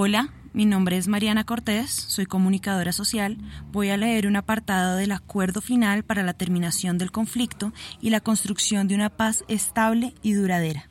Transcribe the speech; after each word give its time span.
Hola, 0.00 0.32
mi 0.52 0.64
nombre 0.64 0.96
es 0.96 1.08
Mariana 1.08 1.42
Cortés, 1.42 1.90
soy 1.90 2.24
comunicadora 2.24 2.92
social. 2.92 3.36
Voy 3.72 3.88
a 3.88 3.96
leer 3.96 4.28
un 4.28 4.36
apartado 4.36 4.96
del 4.96 5.10
acuerdo 5.10 5.60
final 5.60 6.04
para 6.04 6.22
la 6.22 6.34
terminación 6.34 6.98
del 6.98 7.10
conflicto 7.10 7.72
y 8.00 8.10
la 8.10 8.20
construcción 8.20 8.86
de 8.86 8.94
una 8.94 9.10
paz 9.10 9.42
estable 9.48 10.14
y 10.22 10.34
duradera. 10.34 10.88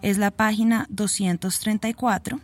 Es 0.00 0.16
la 0.16 0.30
página 0.30 0.86
234. 0.88 2.40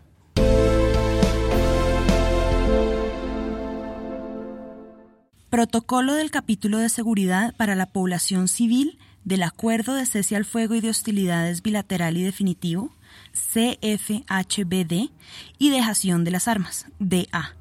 Protocolo 5.48 6.12
del 6.12 6.30
capítulo 6.30 6.76
de 6.76 6.90
seguridad 6.90 7.54
para 7.56 7.74
la 7.74 7.86
población 7.86 8.48
civil 8.48 8.98
del 9.24 9.42
Acuerdo 9.42 9.94
de 9.94 10.04
Cese 10.04 10.36
al 10.36 10.44
Fuego 10.44 10.74
y 10.74 10.82
de 10.82 10.90
Hostilidades 10.90 11.62
Bilateral 11.62 12.18
y 12.18 12.22
Definitivo, 12.22 12.92
CFHBD, 13.32 15.10
y 15.58 15.70
Dejación 15.70 16.24
de 16.24 16.30
las 16.30 16.48
Armas, 16.48 16.86
DA. 16.98 17.56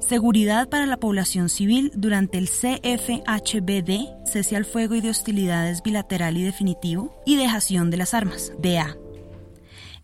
Seguridad 0.00 0.68
para 0.68 0.86
la 0.86 0.98
población 0.98 1.48
civil 1.48 1.90
durante 1.94 2.38
el 2.38 2.48
CFHBD, 2.48 4.26
Cese 4.26 4.56
al 4.56 4.64
Fuego 4.64 4.94
y 4.94 5.00
de 5.00 5.10
Hostilidades 5.10 5.82
Bilateral 5.82 6.36
y 6.36 6.44
Definitivo, 6.44 7.20
y 7.26 7.36
Dejación 7.36 7.90
de 7.90 7.96
las 7.96 8.14
Armas, 8.14 8.52
DA. 8.60 8.96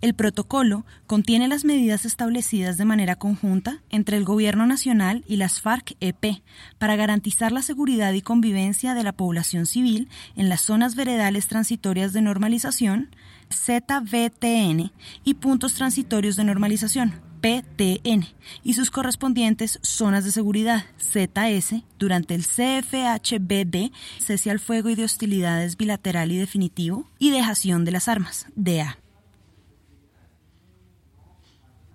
El 0.03 0.15
protocolo 0.15 0.85
contiene 1.07 1.47
las 1.47 1.65
medidas 1.65 2.05
establecidas 2.05 2.77
de 2.77 2.85
manera 2.85 3.15
conjunta 3.15 3.85
entre 3.89 4.17
el 4.17 4.25
Gobierno 4.25 4.67
Nacional 4.67 5.25
y 5.29 5.37
las 5.37 5.63
FARC-EP 5.63 6.43
para 6.79 6.97
garantizar 6.97 7.53
la 7.53 7.63
seguridad 7.63 8.13
y 8.13 8.21
convivencia 8.21 8.95
de 8.95 9.05
la 9.05 9.13
población 9.13 9.65
civil 9.65 10.09
en 10.35 10.49
las 10.49 10.63
zonas 10.63 10.97
veredales 10.97 11.47
transitorias 11.47 12.13
de 12.13 12.21
normalización, 12.21 13.15
ZVTN, 13.53 14.91
y 15.25 15.35
puntos 15.35 15.75
transitorios 15.75 16.37
de 16.37 16.45
normalización, 16.45 17.21
PTN, 17.41 18.27
y 18.63 18.75
sus 18.75 18.91
correspondientes 18.91 19.79
zonas 19.83 20.25
de 20.25 20.33
seguridad, 20.33 20.85
ZS, 20.99 21.83
durante 21.99 22.35
el 22.35 22.45
CFHBD, 22.45 23.93
cese 24.19 24.51
al 24.51 24.61
fuego 24.61 24.89
y 24.91 24.95
de 24.95 25.05
hostilidades 25.05 25.77
bilateral 25.77 26.33
y 26.33 26.39
definitivo, 26.39 27.11
y 27.19 27.31
dejación 27.31 27.85
de 27.85 27.91
las 27.91 28.09
armas, 28.09 28.47
DA. 28.55 28.99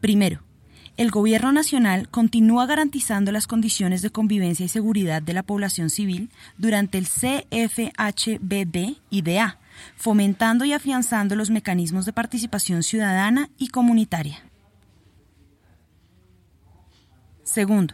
Primero, 0.01 0.43
el 0.97 1.11
Gobierno 1.11 1.51
Nacional 1.51 2.09
continúa 2.09 2.65
garantizando 2.65 3.31
las 3.31 3.45
condiciones 3.45 4.01
de 4.01 4.09
convivencia 4.09 4.65
y 4.65 4.69
seguridad 4.69 5.21
de 5.21 5.33
la 5.33 5.43
población 5.43 5.91
civil 5.91 6.31
durante 6.57 6.97
el 6.97 7.05
CFHBD 7.07 8.97
y 9.11 9.21
DA, 9.21 9.59
fomentando 9.95 10.65
y 10.65 10.73
afianzando 10.73 11.35
los 11.35 11.49
mecanismos 11.49 12.05
de 12.05 12.13
participación 12.13 12.83
ciudadana 12.83 13.49
y 13.57 13.69
comunitaria. 13.69 14.43
Segundo, 17.43 17.93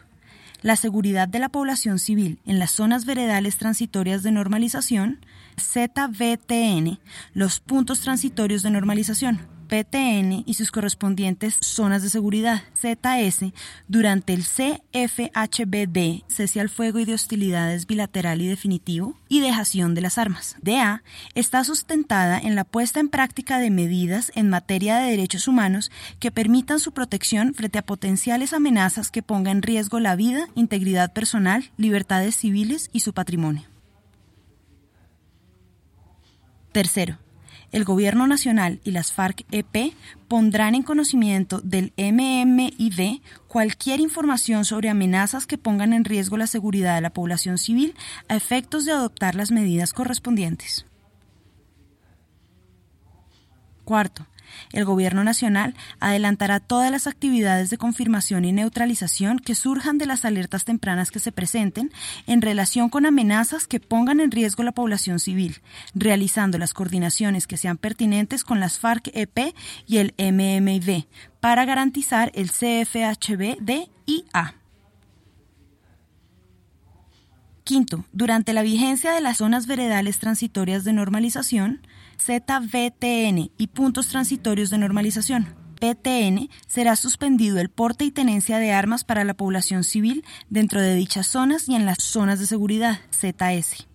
la 0.61 0.76
seguridad 0.76 1.28
de 1.28 1.39
la 1.39 1.50
población 1.50 2.00
civil 2.00 2.39
en 2.45 2.58
las 2.58 2.72
zonas 2.72 3.06
veredales 3.06 3.58
transitorias 3.58 4.23
de 4.23 4.31
normalización, 4.31 5.20
ZVTN, 5.61 7.00
los 7.34 7.59
puntos 7.59 8.00
transitorios 8.00 8.64
de 8.64 8.72
normalización, 8.72 9.52
PTN 9.67 10.44
y 10.45 10.53
sus 10.56 10.72
correspondientes 10.72 11.58
zonas 11.59 12.03
de 12.03 12.09
seguridad, 12.09 12.64
ZS, 12.75 13.53
durante 13.88 14.33
el 14.33 14.44
CFHBD, 14.44 16.23
cese 16.28 16.59
al 16.59 16.70
fuego 16.70 17.00
y 17.00 17.05
de 17.05 17.14
hostilidades 17.14 17.88
bilateral 17.88 18.42
y 18.42 18.47
definitivo, 18.47 19.17
y 19.30 19.39
dejación 19.39 19.95
de 19.95 20.02
las 20.02 20.17
armas. 20.17 20.55
DA 20.61 21.03
está 21.36 21.64
sustentada 21.64 22.38
en 22.39 22.55
la 22.55 22.64
puesta 22.64 23.00
en 23.00 23.09
práctica 23.09 23.59
de 23.59 23.70
medidas 23.70 24.31
en 24.36 24.50
materia 24.50 24.97
de 24.97 25.11
derechos 25.11 25.47
humanos 25.47 25.92
que 26.20 26.31
permitan 26.31 26.80
su 26.80 26.92
protección 26.92 27.53
frente 27.53 27.80
a 27.80 27.86
potenciales 27.86 28.53
amenazas 28.53 29.09
que 29.09 29.23
pongan 29.23 29.58
en 29.58 29.61
riesgo 29.61 30.00
la 30.00 30.16
vida, 30.16 30.48
integridad 30.55 31.14
personal, 31.14 31.72
libertades 31.77 32.36
civiles 32.36 32.89
y 32.94 33.02
su 33.02 33.14
patrimonio. 33.14 33.64
Tercero, 36.71 37.20
el 37.73 37.84
Gobierno 37.84 38.28
Nacional 38.28 38.80
y 38.84 38.92
las 38.92 39.11
FARC-EP 39.11 39.94
pondrán 40.28 40.76
en 40.76 40.84
conocimiento 40.84 41.60
del 41.60 41.92
MMID 41.98 43.22
cualquier 43.48 44.00
información 44.00 44.64
sobre 44.64 44.89
amenazas 44.89 45.45
que 45.45 45.58
pongan 45.58 45.92
en 45.92 46.06
riesgo 46.06 46.38
la 46.38 46.48
seguridad 46.48 46.95
de 46.95 47.02
la 47.02 47.11
población 47.11 47.58
civil 47.58 47.95
a 48.30 48.36
efectos 48.36 48.86
de 48.86 48.94
adoptar 48.94 49.36
las 49.36 49.52
medidas 49.52 49.92
correspondientes. 49.92 50.86
Cuarto, 53.84 54.28
el 54.71 54.86
Gobierno 54.86 55.23
Nacional 55.23 55.75
adelantará 55.99 56.59
todas 56.59 56.91
las 56.91 57.08
actividades 57.08 57.69
de 57.69 57.77
confirmación 57.77 58.45
y 58.45 58.52
neutralización 58.52 59.39
que 59.39 59.55
surjan 59.55 59.97
de 59.97 60.05
las 60.05 60.25
alertas 60.25 60.65
tempranas 60.65 61.11
que 61.11 61.19
se 61.19 61.31
presenten 61.31 61.91
en 62.27 62.41
relación 62.41 62.89
con 62.89 63.05
amenazas 63.05 63.67
que 63.67 63.80
pongan 63.80 64.19
en 64.19 64.31
riesgo 64.31 64.63
la 64.63 64.71
población 64.71 65.19
civil, 65.19 65.61
realizando 65.93 66.58
las 66.58 66.73
coordinaciones 66.73 67.47
que 67.47 67.58
sean 67.58 67.77
pertinentes 67.77 68.43
con 68.43 68.59
las 68.59 68.80
FARC-EP 68.80 69.53
y 69.87 69.97
el 69.97 70.13
MMIV 70.17 71.05
para 71.39 71.65
garantizar 71.65 72.31
el 72.36 72.52
CFHB-DIA. 72.52 73.83
Quinto, 77.63 78.03
durante 78.11 78.51
la 78.51 78.61
vigencia 78.61 79.13
de 79.13 79.21
las 79.21 79.37
zonas 79.37 79.67
veredales 79.67 80.19
transitorias 80.19 80.83
de 80.83 80.91
normalización, 80.91 81.81
ZVTN 82.19 83.51
y 83.57 83.67
puntos 83.67 84.09
transitorios 84.09 84.69
de 84.69 84.77
normalización, 84.77 85.55
PTN, 85.79 86.49
será 86.67 86.95
suspendido 86.95 87.59
el 87.59 87.69
porte 87.69 88.05
y 88.05 88.11
tenencia 88.11 88.57
de 88.57 88.71
armas 88.71 89.03
para 89.03 89.23
la 89.23 89.33
población 89.33 89.83
civil 89.83 90.23
dentro 90.49 90.81
de 90.81 90.95
dichas 90.95 91.27
zonas 91.27 91.67
y 91.69 91.75
en 91.75 91.85
las 91.85 92.01
zonas 92.01 92.39
de 92.39 92.47
seguridad, 92.47 92.99
ZS. 93.11 93.87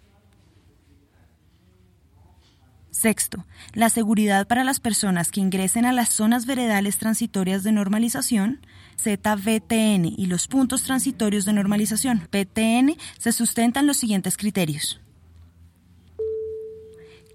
Sexto, 2.99 3.47
la 3.75 3.91
seguridad 3.91 4.49
para 4.49 4.65
las 4.65 4.81
personas 4.81 5.31
que 5.31 5.41
ingresen 5.41 5.85
a 5.85 5.93
las 5.93 6.09
zonas 6.09 6.47
veredales 6.47 6.99
transitorias 6.99 7.63
de 7.63 7.71
normalización, 7.71 8.59
ZVTN 9.01 10.05
y 10.05 10.27
los 10.27 10.49
puntos 10.49 10.83
transitorios 10.83 11.45
de 11.45 11.53
normalización, 11.53 12.27
PTN, 12.29 12.97
se 13.17 13.31
sustentan 13.31 13.87
los 13.87 13.99
siguientes 13.99 14.37
criterios. 14.37 15.01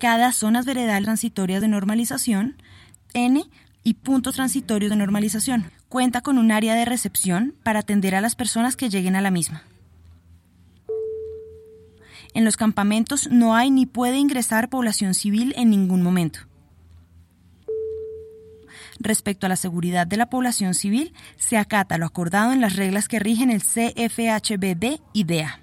Cada 0.02 0.34
zonas 0.34 0.66
veredal 0.66 1.06
transitorias 1.06 1.62
de 1.62 1.70
normalización, 1.70 2.58
N 3.14 3.46
y 3.86 3.94
puntos 3.94 4.36
transitorios 4.36 4.90
de 4.90 4.98
normalización, 4.98 5.72
cuenta 5.88 6.20
con 6.20 6.40
un 6.40 6.52
área 6.52 6.76
de 6.76 6.84
recepción 6.84 7.56
para 7.64 7.80
atender 7.80 8.16
a 8.16 8.22
las 8.22 8.36
personas 8.36 8.76
que 8.76 8.90
lleguen 8.90 9.16
a 9.16 9.22
la 9.22 9.32
misma. 9.32 9.64
En 12.34 12.46
los 12.46 12.58
campamentos 12.58 13.30
no 13.30 13.56
hay 13.56 13.70
ni 13.70 13.86
puede 13.86 14.18
ingresar 14.18 14.70
población 14.70 15.14
civil 15.14 15.54
en 15.56 15.70
ningún 15.70 16.02
momento. 16.02 16.40
Respecto 19.00 19.46
a 19.46 19.50
la 19.50 19.56
seguridad 19.56 20.08
de 20.08 20.18
la 20.18 20.30
población 20.30 20.74
civil, 20.74 21.14
se 21.36 21.58
acata 21.58 21.98
lo 21.98 22.06
acordado 22.06 22.54
en 22.54 22.62
las 22.62 22.76
reglas 22.76 23.08
que 23.08 23.20
rigen 23.20 23.50
el 23.50 23.62
CFHBD 23.62 25.02
y 25.14 25.24
DEA. 25.26 25.63